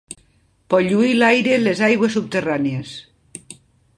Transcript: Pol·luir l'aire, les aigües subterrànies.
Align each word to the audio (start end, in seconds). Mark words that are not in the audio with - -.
Pol·luir 0.73 1.11
l'aire, 1.17 1.59
les 1.67 1.83
aigües 1.89 2.17
subterrànies. 2.19 2.97